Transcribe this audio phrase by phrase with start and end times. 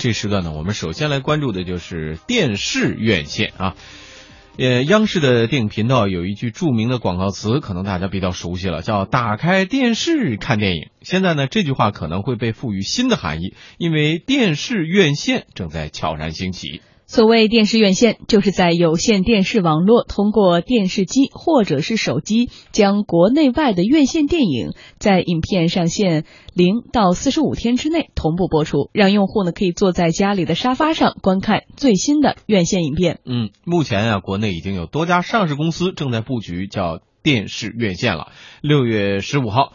[0.00, 3.76] 这时段呢，我们首先来关注的就是电视院线啊。
[4.56, 10.88] 呃，央视的电影频道有一句著名的广告词，可能大家比较熟悉了，叫“打开电视看电影”。
[11.04, 16.80] 现在呢，这句话可能会被赋予新的含义，因为电视院线正在悄然兴起。
[17.10, 33.18] 所谓电视院线，就是在有线电视网络通过电视机或者是手机，将国内外的院线电影在影片上线零到四十五天之内同步播出，让用户呢可以坐在家里的沙发上观看最新的院线影片。
[33.24, 38.28] 嗯，目前啊，国内已经有多家上市公司正在布局叫电视院线了。
[38.60, 39.72] 六月十五号，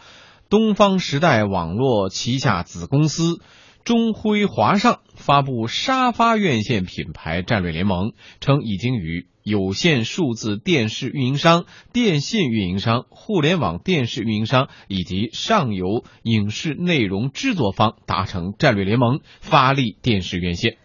[0.48, 3.42] 东方时代网络旗下子公司。
[3.86, 20.78] 中辉华尚发布沙发院线品牌战略联盟，称已经与有线数字电视运营商、电信运营商、互联网电视运营商以及上游影视内容制作方达成战略联盟，发力电视院线。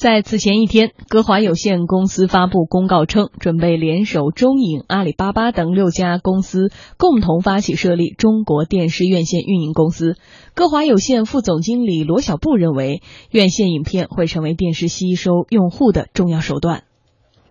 [0.00, 10.16] 在此前一天，歌华有限公司发布公告称，准备联手中影、阿里巴巴等六家公司，共同发起设立中国电视院线运营公司。
[10.54, 16.84] 歌华有限副总经理罗小布认为，院线影片会成为电视吸收用户的重要手段。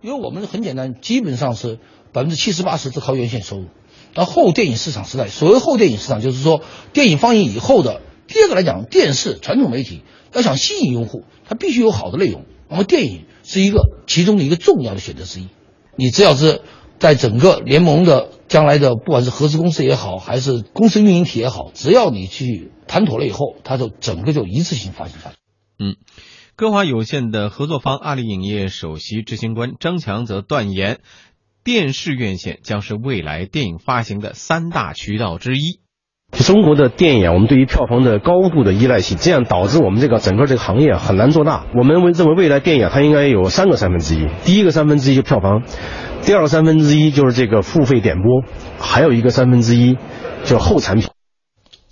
[0.02, 1.78] 因为我们很简单，基本上是
[2.12, 3.66] 百分之七十八十是靠院线收入。
[4.16, 10.02] 而后电影市场时代，所谓后电影市场，就是说电影放映以后的第二个来讲，电视传统媒体。
[10.32, 12.44] 要想吸引用户，它必须有好的内容。
[12.68, 15.48] 那么电影是一个其中的一个重要的选择之一。
[15.96, 16.62] 你只要是
[16.98, 25.36] 在整个联盟的将来的，不管是合资公司也好，还是公司运营体也好，只要你去谈妥了以后，它就整个就一次性发行下去。
[25.78, 25.96] 嗯，
[26.56, 31.00] 歌华有限的合作方阿里影业首席执行官张强则断言，
[31.64, 35.80] 电视院线将是未来电影发行的三大渠道之一。
[36.32, 41.66] 中国的电影，我们对于票房的高度的依赖性，这样导致我们这个整个这个行业很难做大。
[41.76, 45.62] 我们认为未来电影它应该有三个三分之一，第一个三分之一就票房，
[46.22, 48.42] 第二个三分之一就是这个付费点播，
[48.78, 49.96] 还有一个三分之一
[50.44, 51.08] 就后产品。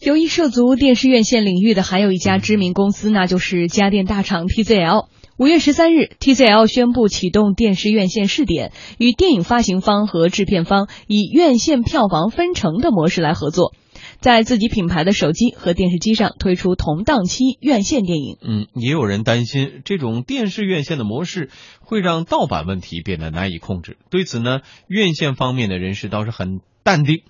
[0.00, 5.06] 由于涉足电视院线领域的还有一家知名公司，那就是家电大厂 TCL。
[5.37, 13.72] 五月十三日，TCL 宣布启动电视院线试点，与电影发行方和制片方以院线票房分成的模式来合作。
[14.21, 18.37] 在自己品牌的手机和电视机上推出同档期院线电影。
[18.43, 23.97] 嗯，也有人担心这种电视院线的模式会让盗版问题变得难以控制。
[24.11, 27.23] 对此呢，院线方面的人士倒是很淡定。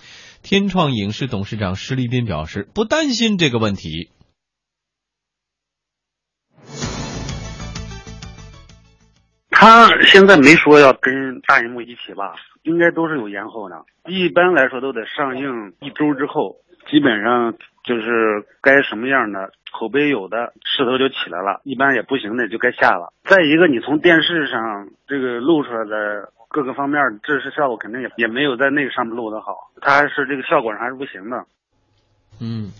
[0.42, 4.08] 天创影视董事长施立斌表示，不担心这个问题。
[9.50, 12.34] 他现在没说要跟大荧幕一起吧？
[12.62, 13.84] 应该都是有延后的。
[14.08, 16.56] 一般来说都得上映一周之后。
[16.90, 17.54] 基本上
[17.84, 23.12] 就是该什么样的口碑有的势头就起来了，一般也不行的就该下了。
[23.24, 31.44] 再一个，你从电视上这个录出来的各个方面制式效果肯定也也没有在那个上面录的好，它还是这个效果上还是不行的。
[32.40, 32.72] 嗯，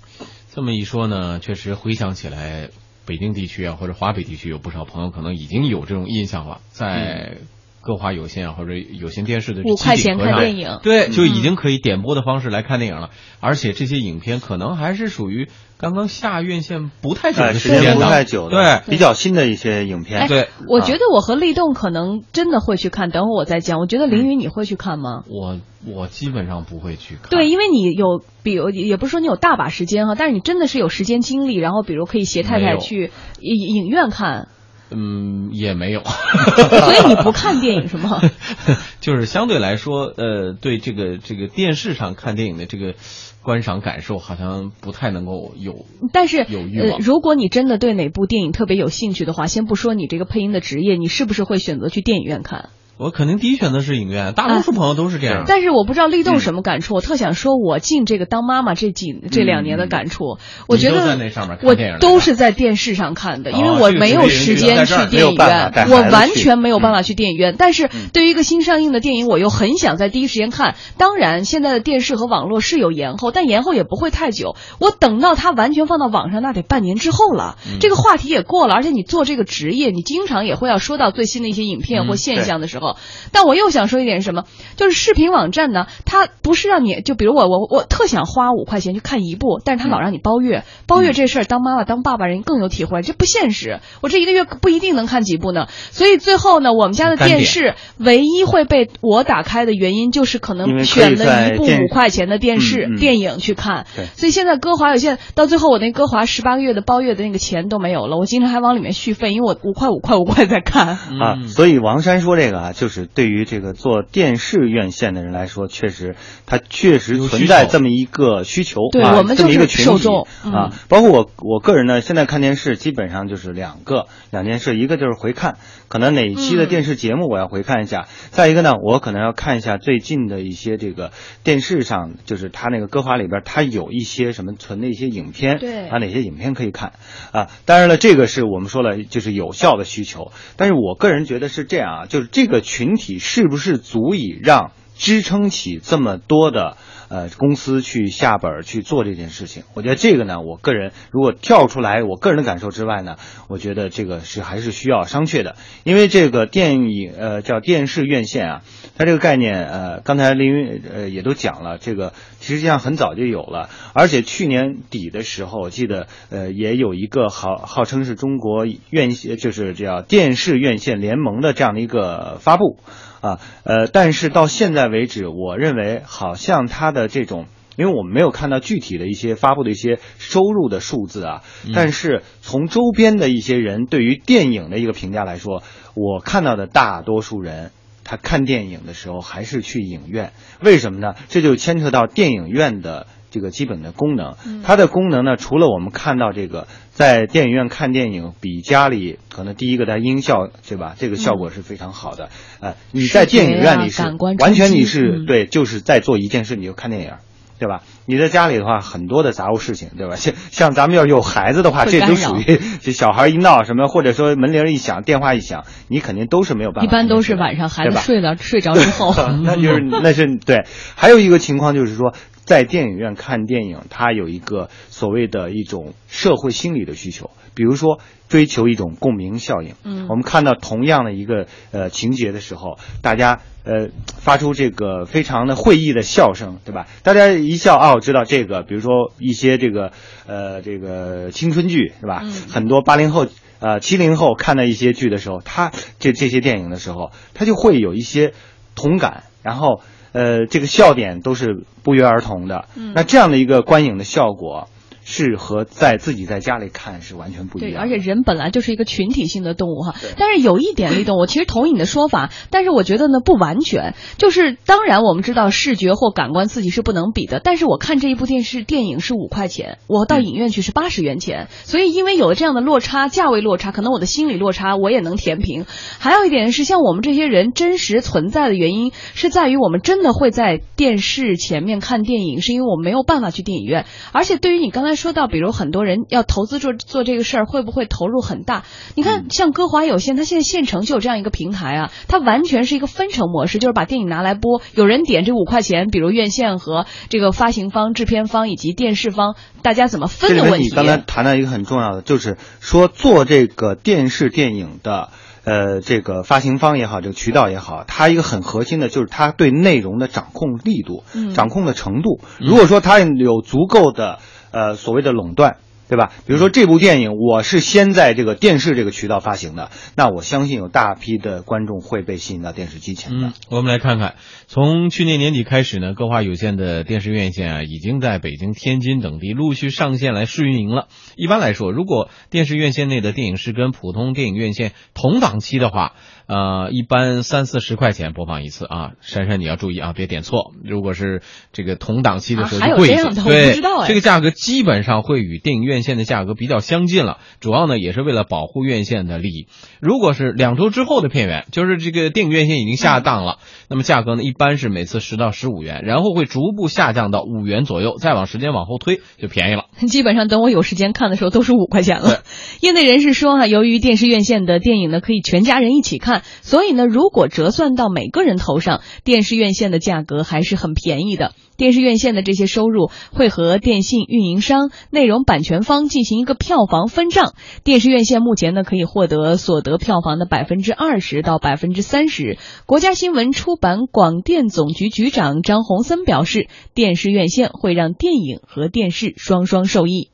[0.51, 2.71] 这么一说呢，确实回想起来，
[3.07, 7.37] 北京地区啊或者华北地区有不少朋友可能已经有这种印象了，在。
[7.81, 13.11] 歌华有线或者有线电视的五块钱看电影，对，就已经可以点播的方式来看电影了。
[13.41, 20.27] 而且这些影片可能还是属于刚刚下院线不太久的时间，不太久的，对，比较新的一些影片。
[20.29, 23.79] 对，我觉得我和立栋可能真的会去看，等会我再讲。
[23.79, 25.23] 我觉得凌云你会去看吗？
[25.29, 27.31] 我我基本上不会去看。
[27.31, 34.49] 对，因为你有，比如也不是说你有大把时间哈，但是你真的是有时间精力，然后比如可以携太太去影影院看。
[34.91, 38.21] 嗯，也没有， 所以你不看电影是吗？
[39.01, 42.95] 就是相对来说，呃，对这个这个电视上看电影的这个
[43.43, 45.87] 观赏感受，好像不太能够有。
[46.13, 47.01] 但是，有欲望。
[47.01, 52.71] 如果你真的对哪部电影特别有兴趣的话，先不说你这个配音的职业，你是不是会选择去电影院看？
[52.99, 55.45] 我肯定第一选择是影院，大多数朋友都是这样。
[55.47, 61.17] 但是我不知道立栋什么感触，我特想说，我进这个当妈妈这几这两年的感触，我觉得
[61.63, 67.55] 我都是在电视上看的，因为我没有时间去电影院，我完全没有办法去电影院。
[67.57, 70.75] 但是对于一个新上映的电影，我又很想在第一时间看。
[70.97, 74.57] 当然，现在的电视和网络是有延后，但延后也不会太久。
[74.81, 77.59] 我等到它完全放到网上，那得半年之后了。
[77.79, 82.88] 这个话题也过了，而且你做这个职业，你经常也会要说到最新的一些影片或现象的时候。
[82.89, 82.97] 候。
[83.33, 84.45] 但我又想说一点什么，
[84.77, 93.81] 就是视频网站呢，它不是让你就比如我我我特想花五块钱去看一部，但是他老让你包月，包月这事儿当妈妈当爸爸人更有体会，这不现实。
[94.01, 103.87] 我这一个月不一定能看几部呢，所以最后呢，我们家的电视唯一会被我打开的原因就是可能选了一部五块钱的电视电影去看。
[104.17, 111.37] 所以现在歌华有线到最后我那歌华十八个月的包月的那个钱都没有了，我经常还往里面续费，因为我五块五块五块在看啊。
[111.47, 116.15] 所以王山说这个啊，就是对于这个做电视院线的人来说，确实
[116.47, 120.09] 它确实存在这么一个需求啊，这么一个群体
[120.45, 120.73] 啊。
[120.89, 125.57] 包括我我个人呢，现在看电视基本上就是两个两件事，一个就是回看，
[125.89, 131.11] 可能哪一期的电视节目我要回看一下；再一个呢，我可能要看一下最近的一些这个
[131.43, 136.93] 电视上，就是它那个歌华里边，它有一些什么存的一些影片，对啊，哪些影片可以看
[137.33, 137.49] 啊？
[137.65, 140.31] 当然了，这个是我们说了，就是有效的需求。
[140.57, 146.77] 但是我个人觉得是这样啊，就是这个群体是不是足以让支撑起这么多的？
[147.09, 153.17] 呃，公司去下本去做这件事情，我觉得这个呢，我个人如果跳出来，我个人的感受之外呢，
[153.49, 158.63] 我觉得这个是还是需要商榷的，因为这个电影呃叫电视院线啊，
[158.97, 172.79] 它这个概念呃，刚才林云呃也都讲了，这个实际上很早就有了，而且去年底的时候，我记得呃也有一个号号称是中国院线就是叫电视院线联盟的这样的一个发布。
[173.21, 177.47] 啊，呃，但是到现在为止，我认为好像它的这种，
[177.77, 185.63] 因为我们没有看到具体的一些发布的一些收入的数字啊，但是从周边的一些人对于电影的一个评价来说，
[185.95, 187.71] 我看到的大多数人，
[188.03, 191.15] 他看电影的时候还是去影院，为什么呢？
[191.29, 193.07] 这就牵扯到电影院的。
[193.31, 200.95] 这个基本的功能，它的功能呢，除了我们看到这个在电影院看电影比家里可能第一个它音效对吧？
[200.99, 202.31] 这个效果是非常好的。
[202.61, 204.03] 呃，你在电影院里是
[204.39, 207.13] 完全你是对，就是在做一件事，你就看电影，
[207.59, 207.83] 对吧？
[208.07, 210.17] 你在家里的话，很多的杂物事情，对吧？
[210.17, 216.89] 像像咱们要有孩子的话，这都属于 这小孩一闹什么，或者说门铃一响，电话一响，你肯定都是没有办法。
[216.89, 219.15] 一般都是晚上孩子睡了睡着之后，
[219.45, 220.65] 那就是那是对。
[220.97, 222.15] 还有一个情况就是说。
[222.49, 228.01] 在电影院看电影，它有一个所谓的一种社会心理的需求，比如说
[228.31, 229.75] 追求一种共鸣效应。
[229.85, 236.87] 嗯，我们看到同样的一个呃情节的时候，大家呃发出这个非常的会意的笑声，对吧？
[237.03, 239.93] 大家一笑哦，知道这个，比如说一些这个
[240.27, 242.25] 呃这个青春剧，是吧？
[242.51, 243.27] 很多八零后
[243.61, 248.33] 呃七零后看到一些剧的时候，他这这些电影的时候，他就会有一些
[248.75, 249.83] 同感，然后。
[250.13, 252.65] 呃，这个笑点都是不约而同的。
[252.77, 254.69] 嗯，那这样的一个观影的效果。
[255.11, 257.71] 是和在自己在家里看是完全不一样。
[257.71, 259.95] 对，而且人本来就是一个群体性的动物哈。
[260.19, 263.95] 但是有一点，立动，我其实同意你的说法，但是我觉得呢不完全。
[264.19, 271.49] 就是当然我们知道视觉或感官刺激是不能比的，但是我看这一部电视电影是五块钱，我到影院去是八十元钱。
[271.65, 275.65] 所以因为有了这样的落差，价位落差，可能我的心理落差我也能填平。
[275.99, 283.87] 还有一点是，像我们这些人真实存在的原因，是在于我们真的会在电视前面看电影，是因为我们没有办法去电影院。
[284.13, 284.98] 而且对于你刚才。
[284.99, 288.65] 说到，比如很多人要投资做做这个事儿，会不会投入很大？
[288.97, 300.65] 你看，像歌华有线，它现在县城就有这样一个平台啊，它完全是一个分成模式，就是把电影拿来播，有人点这五块钱，比如院线和这个发行方、制片方以及电视方，大家怎么分的问题？
[300.65, 305.11] 你刚才谈到一个很重要的，就是说做这个电视电影的。
[305.45, 312.21] 呃，这个发行方也好，这个渠道也好，它一个很核心的就是它对内容的掌控力度、掌控的程度。
[312.39, 314.19] 如果说它有足够的
[314.51, 315.57] 呃所谓的垄断。
[315.89, 316.13] 对吧？
[316.27, 323.33] 比如说这部电影，我是先在这个电视这个渠道发行的，那我相信有大批的观众会被吸引到电视机前的。
[323.51, 324.17] 我们来看看，
[324.47, 330.89] 从去年年底开始呢，歌华有线的电视院线啊，已经在北京、天津等地陆续上线来试运营了。
[331.17, 335.95] 一般来说，如果电视院线内的电影是跟普通电影院线同档期的话，
[336.27, 338.91] 呃，一般三四十块钱播放一次啊。
[339.01, 340.53] 珊珊，你要注意啊，别点错。
[340.63, 343.05] 如果是这个同档期的时候就贵一些。
[343.25, 343.55] 对，
[343.87, 347.19] 这个价格基本上会与电影院线的价格比较相近了。
[347.41, 349.47] 主要呢也是为了保护院线的利益。
[349.81, 359.65] 如果是两周之后的片源，就是这个电影院线已经下档了，那么价格呢一般是每次十到十五元，然后会逐步下降到五元左右，再往时间往后推就便宜了。
[359.87, 362.23] 基本上等我有时间看的时候都是五块钱了。
[362.61, 366.23] 业内人士说哈，由于电视院线的电影呢可以全家人一起看。
[366.43, 371.33] 所以呢，如果折算到每个人头上，电视院线的价格还是很便宜的。
[371.59, 377.35] 电视院线的这些收入会和电信运营商、内容版权方进行一个票房分账。
[377.65, 382.39] 电视院线目前呢可以获得所得票房的百分之二十到百分之三十。
[382.65, 390.13] 国家新闻出版广电总局局长张洪森表示，电视院线会让电影和电视双双受益。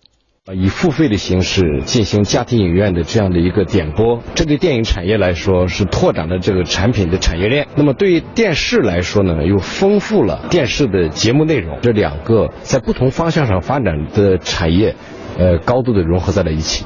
[0.52, 7.66] 以付费的形式进行家庭影院的这样的一个点播，这对电影产业来说是拓展了这个产品的产业链。
[7.76, 11.78] 那么对于电视来说呢，又丰富了电视的节目内容。
[11.80, 14.94] 这两个在不同方向上发展的产业，
[15.38, 16.84] 呃，高度的融合在了一起。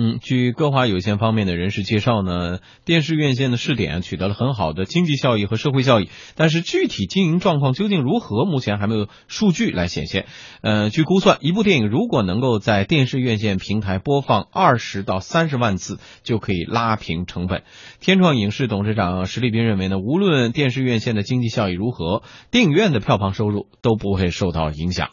[0.00, 10.26] 嗯，据歌华有线方面的人士介绍呢，电视院线的试点取得了很好的经济效益和社会效益，但是具体经营状况究竟如何，目前还没有数据来显现。
[10.62, 17.64] 呃，据估算，一部电影如果能够在电视院线平台播放二十到三十万次，就可以拉平成本。
[17.98, 25.08] 天创影视董事长石立斌认为呢，无论电视院线的经济效益如何，电影院的票房收入都不会受到影响。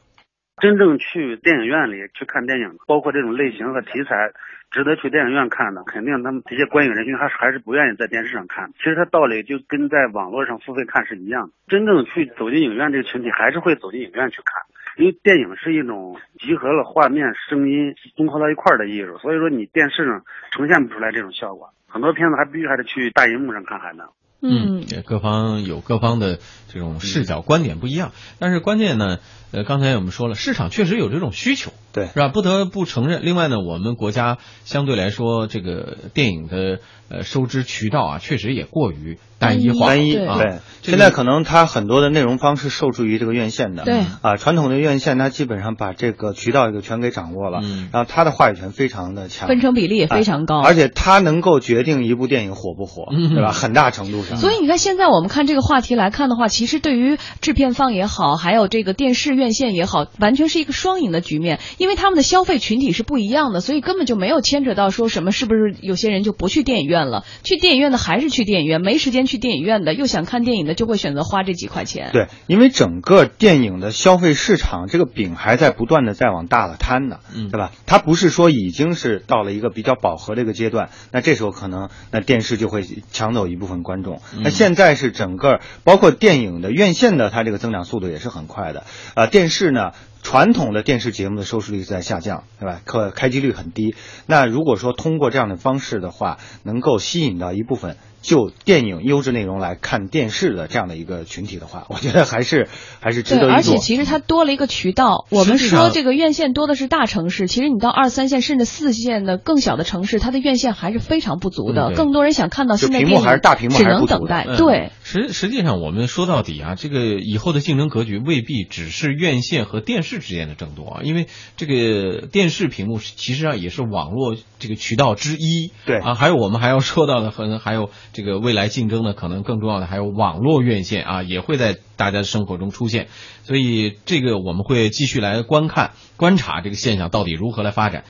[0.62, 4.32] 真正去电影院里去看电影，包括这种类型和题材。
[4.72, 8.72] 值得去电影院看的，肯定他们这些观影人群还还是不愿意在电视上看。
[8.78, 11.54] 其实它道理就跟在网络上付费看是一样的。
[11.68, 14.62] 真正去走进影院这个群体，还是会走进影院去看，
[14.98, 21.70] 因为电影是一种集合了画面、声音综合到一块儿的艺术，所以说你电视上呈现不出来这种效果。
[21.88, 24.06] 很多片子还必须还得去大荧幕上看还能。
[24.42, 26.40] 嗯，各方有各方的
[26.72, 29.18] 这种视角观点不一样，但是关键呢。
[29.52, 32.28] 呃，刚才我们说了，市场确实有这种需求，对，是吧？
[32.28, 33.22] 不得不承认。
[33.24, 39.88] 另外呢，我们国家相对来说，这个电影的呃收支渠道啊，确实也过于单一化。
[39.88, 40.58] 单一啊，对。
[40.82, 53.54] 现在可能它很多的内容方是受制于这个院线的，对啊，传统的院线它基本上把这个渠道就全给掌握了，嗯，然后它的话语权非常的强，分成比例也非常高，而且它能够决定一部电影火不火，对吧？
[53.54, 54.38] 很大程度上。
[54.38, 60.06] 所以你看，现在我们看这个话题来看的话，其实对于制片方也好，还有这个电视院线也好。
[60.20, 72.12] 完全是一个双赢的局面，因为他们的消费群体是不一样的，所以根本就没有牵扯到说什么是不是有些人就不去电影院了，去电影院的还是去电影院，没时间去电影院的又想看电影的就会选择花这几块钱。
[72.14, 77.72] 对，因为整个电影的消费市场这个饼还在不断的在往大了摊呢，嗯，对吧？
[77.86, 84.15] 它不是说已经是到了一个比较饱和的一个阶段，那这时候可能那电视就会抢走一部分观众。
[84.42, 89.92] 那现在是整个包括电影的院线的它这个增长速度也是很快的，啊，电视呢？
[90.24, 92.82] 传统的电视节目的收视率在下降，对吧？
[92.84, 93.94] 可开机率很低。
[94.26, 97.96] 那如果说通过这样的方式的话，能够吸引到一部分。
[98.26, 102.68] 就电影优质内容来看电视的这样的一个群体的话， 我觉得还是
[103.00, 105.28] 还是值得一而且其实它多了一个渠道。
[105.30, 111.92] 我们说这个院线多的是大城市，其实你到二三线甚至四线的更小的城市，它的院线还是非常不足的。
[111.96, 114.48] 更多人想看到新的电影，只能等待。
[114.58, 121.28] 对，实实际上我们说到底啊，这个以后的竞争格局未必只是院线和电视之间的争夺啊，因为
[121.58, 125.72] 这个电视屏幕其实上也是网络这个渠道之一。
[125.86, 127.92] 对啊，还有我们还要说到的，可能还有。
[128.16, 133.08] 这个未来竞争呢，可能更重要的还有网络院线啊，也会在大家的生活中出现，
[133.44, 138.04] 所以这个我们会继续来观看、观察这个现象到底如何来发展。